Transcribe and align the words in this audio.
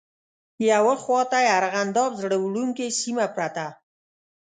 یوه 0.69 0.95
خواته 1.03 1.37
یې 1.45 1.51
ارغنداب 1.57 2.11
زړه 2.21 2.37
وړونکې 2.39 2.95
سیمه 3.01 3.25
پرته. 3.35 3.65